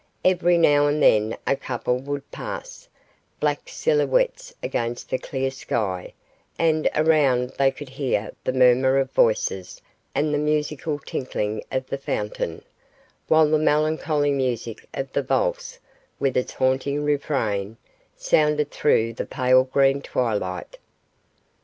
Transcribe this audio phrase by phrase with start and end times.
[0.25, 2.87] Every now and then a couple would pass,
[3.39, 6.13] black silhouettes against the clear sky,
[6.57, 9.79] and around they could hear the murmur of voices
[10.15, 12.63] and the musical tinkling of the fountain,
[13.27, 15.77] while the melancholy music of the valse,
[16.19, 17.77] with its haunting refrain,
[18.17, 20.79] sounded through the pale green twilight.